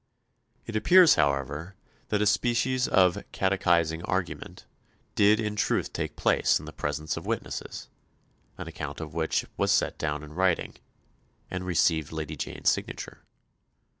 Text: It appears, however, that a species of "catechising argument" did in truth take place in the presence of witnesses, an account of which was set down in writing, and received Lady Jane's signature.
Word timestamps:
It 0.65 0.75
appears, 0.75 1.13
however, 1.13 1.75
that 2.09 2.23
a 2.23 2.25
species 2.25 2.87
of 2.87 3.23
"catechising 3.31 4.01
argument" 4.05 4.65
did 5.13 5.39
in 5.39 5.55
truth 5.55 5.93
take 5.93 6.15
place 6.15 6.57
in 6.57 6.65
the 6.65 6.73
presence 6.73 7.17
of 7.17 7.27
witnesses, 7.27 7.87
an 8.57 8.67
account 8.67 8.99
of 8.99 9.13
which 9.13 9.45
was 9.57 9.71
set 9.71 9.99
down 9.99 10.23
in 10.23 10.33
writing, 10.33 10.73
and 11.51 11.67
received 11.67 12.11
Lady 12.11 12.35
Jane's 12.35 12.71
signature. 12.71 13.21